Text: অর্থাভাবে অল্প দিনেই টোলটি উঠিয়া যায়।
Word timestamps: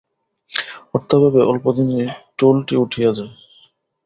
অর্থাভাবে 0.93 1.41
অল্প 1.43 1.65
দিনেই 1.77 2.07
টোলটি 2.37 2.75
উঠিয়া 2.77 3.11
যায়। 3.13 3.33